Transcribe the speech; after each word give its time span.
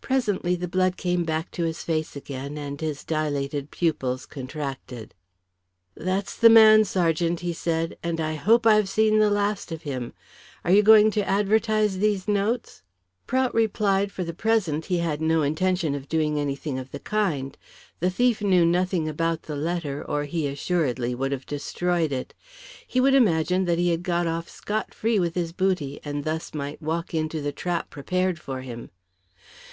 Presently 0.00 0.56
the 0.56 0.66
blood 0.66 0.96
came 0.96 1.22
back 1.22 1.50
to 1.52 1.62
his 1.62 1.84
face 1.84 2.16
again, 2.16 2.56
and 2.58 2.80
his 2.80 3.04
dilated 3.04 3.70
pupils 3.70 4.26
contracted. 4.26 5.14
"That's 5.94 6.34
the 6.36 6.50
man, 6.50 6.84
sergeant," 6.84 7.40
he 7.40 7.52
said. 7.52 7.96
"And 8.02 8.20
I 8.20 8.34
hope 8.34 8.66
I 8.66 8.74
have 8.74 8.88
seen 8.88 9.18
the 9.18 9.30
last 9.30 9.70
of 9.70 9.82
him. 9.82 10.14
Are 10.64 10.72
you 10.72 10.82
going 10.82 11.10
to 11.12 11.28
advertise 11.28 11.98
those 11.98 12.26
notes?" 12.26 12.82
Prout 13.28 13.54
replied 13.54 14.10
for 14.10 14.24
the 14.24 14.32
present 14.34 14.86
he 14.86 14.98
had 14.98 15.20
no 15.20 15.42
intention 15.42 15.94
of 15.94 16.08
doing 16.08 16.40
anything 16.40 16.78
of 16.78 16.90
the 16.90 16.98
kind. 17.00 17.56
The 18.00 18.10
thief 18.10 18.40
knew 18.42 18.64
nothing 18.66 19.08
about 19.08 19.42
the 19.42 19.56
letter, 19.56 20.02
or 20.02 20.24
he 20.24 20.48
assuredly 20.48 21.14
would 21.14 21.30
have 21.32 21.46
destroyed 21.46 22.10
it. 22.10 22.34
He 22.84 23.00
would 23.00 23.14
imagine 23.14 23.64
that 23.66 23.78
he 23.78 23.90
had 23.90 24.02
got 24.02 24.26
off 24.26 24.48
scot 24.48 24.92
free 24.94 25.20
with 25.20 25.34
his 25.36 25.52
booty, 25.52 26.00
and 26.02 26.24
thus 26.24 26.52
might 26.54 26.82
walk 26.82 27.14
into 27.14 27.40
the 27.40 27.52
trap 27.52 27.90
prepared 27.90 28.40
for 28.40 28.62
him. 28.62 28.90